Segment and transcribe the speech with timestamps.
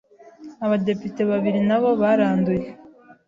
[0.65, 2.67] abadepite babiri nabo baranduye